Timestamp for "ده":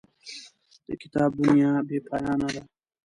2.53-2.61